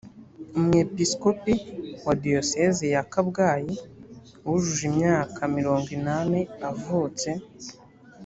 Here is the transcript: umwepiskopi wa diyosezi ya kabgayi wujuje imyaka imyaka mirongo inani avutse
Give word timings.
umwepiskopi 0.57 1.53
wa 2.05 2.13
diyosezi 2.23 2.85
ya 2.95 3.03
kabgayi 3.13 3.73
wujuje 4.45 4.83
imyaka 4.91 5.39
imyaka 5.39 5.53
mirongo 5.55 5.87
inani 5.97 6.41
avutse 6.69 7.29